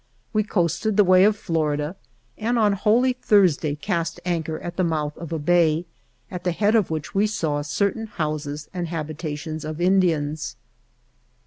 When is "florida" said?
1.37-1.95